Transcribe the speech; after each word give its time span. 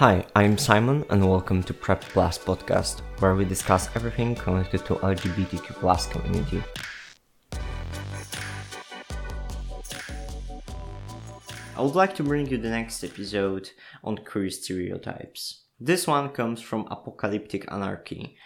Hi, 0.00 0.24
I'm 0.34 0.56
Simon 0.56 1.04
and 1.10 1.28
welcome 1.28 1.62
to 1.62 1.74
Prep 1.74 2.00
Plus 2.00 2.38
podcast, 2.38 3.00
where 3.18 3.34
we 3.34 3.44
discuss 3.44 3.94
everything 3.94 4.34
connected 4.34 4.86
to 4.86 4.94
LGBTQ 4.94 5.74
plus 5.74 6.06
community. 6.06 6.62
I 11.76 11.82
would 11.82 11.94
like 11.94 12.14
to 12.14 12.22
bring 12.22 12.46
you 12.46 12.56
the 12.56 12.70
next 12.70 13.04
episode 13.04 13.68
on 14.02 14.16
queer 14.16 14.48
stereotypes. 14.48 15.64
This 15.78 16.06
one 16.06 16.30
comes 16.30 16.62
from 16.62 16.88
Apocalyptic 16.90 17.70
Anarchy, 17.70 18.38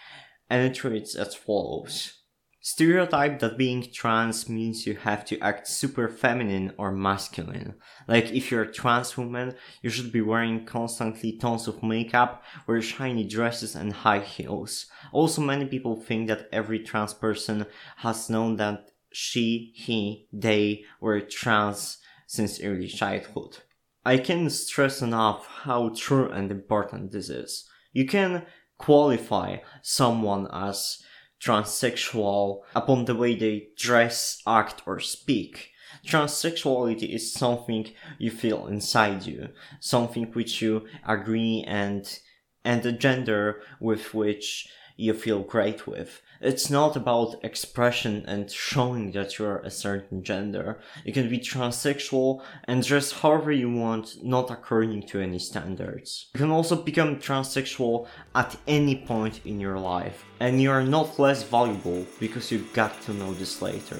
and 0.49 0.61
it 0.61 0.83
reads 0.83 1.15
as 1.15 1.35
follows. 1.35 2.24
Stereotype 2.65 3.37
that 3.37 3.59
being 3.59 3.83
trans 3.93 4.49
means 4.49 4.87
you 4.87 4.95
have 4.95 5.23
to 5.23 5.37
act 5.37 5.67
super 5.67 6.09
feminine 6.09 6.73
or 6.79 6.91
masculine. 6.91 7.75
Like 8.07 8.31
if 8.31 8.49
you're 8.49 8.63
a 8.63 8.73
trans 8.73 9.15
woman, 9.15 9.53
you 9.83 9.91
should 9.91 10.11
be 10.11 10.21
wearing 10.21 10.65
constantly 10.65 11.37
tons 11.37 11.67
of 11.67 11.83
makeup, 11.83 12.43
wear 12.65 12.81
shiny 12.81 13.23
dresses 13.23 13.75
and 13.75 13.93
high 13.93 14.21
heels. 14.21 14.87
Also 15.11 15.43
many 15.43 15.65
people 15.65 15.95
think 15.95 16.27
that 16.27 16.49
every 16.51 16.79
trans 16.79 17.13
person 17.13 17.67
has 17.97 18.31
known 18.31 18.55
that 18.55 18.89
she, 19.11 19.71
he, 19.75 20.27
they 20.33 20.85
were 20.99 21.21
trans 21.21 21.99
since 22.25 22.59
early 22.63 22.87
childhood. 22.87 23.57
I 24.03 24.17
can 24.17 24.49
stress 24.49 25.03
enough 25.03 25.45
how 25.45 25.89
true 25.89 26.31
and 26.31 26.49
important 26.49 27.11
this 27.11 27.29
is. 27.29 27.69
You 27.93 28.07
can 28.07 28.47
qualify 28.79 29.57
someone 29.83 30.47
as 30.51 31.03
transsexual 31.41 32.61
upon 32.75 33.05
the 33.05 33.15
way 33.15 33.35
they 33.35 33.69
dress, 33.77 34.41
act, 34.47 34.81
or 34.85 34.99
speak. 34.99 35.71
Transsexuality 36.05 37.13
is 37.13 37.33
something 37.33 37.91
you 38.17 38.31
feel 38.31 38.67
inside 38.67 39.25
you, 39.25 39.49
something 39.79 40.25
which 40.33 40.61
you 40.61 40.85
agree 41.07 41.63
and 41.67 42.19
and 42.63 42.81
the 42.81 42.91
gender 42.91 43.61
with 43.79 44.13
which 44.13 44.67
you 44.95 45.13
feel 45.13 45.39
great 45.39 45.87
with. 45.87 46.21
It's 46.41 46.69
not 46.69 46.95
about 46.95 47.43
expression 47.43 48.23
and 48.27 48.51
showing 48.51 49.11
that 49.13 49.39
you're 49.39 49.59
a 49.59 49.71
certain 49.71 50.23
gender. 50.23 50.79
You 51.03 51.13
can 51.13 51.29
be 51.29 51.39
transsexual 51.39 52.41
and 52.65 52.83
dress 52.83 53.11
however 53.11 53.51
you 53.51 53.71
want, 53.71 54.23
not 54.23 54.51
according 54.51 55.07
to 55.07 55.19
any 55.19 55.39
standards. 55.39 56.27
You 56.33 56.39
can 56.39 56.51
also 56.51 56.75
become 56.75 57.17
transsexual 57.17 58.07
at 58.35 58.57
any 58.67 58.95
point 58.95 59.41
in 59.45 59.59
your 59.59 59.79
life, 59.79 60.25
and 60.39 60.61
you 60.61 60.71
are 60.71 60.83
not 60.83 61.19
less 61.19 61.43
valuable 61.43 62.05
because 62.19 62.51
you 62.51 62.67
got 62.73 63.01
to 63.03 63.13
know 63.13 63.33
this 63.33 63.61
later. 63.61 63.97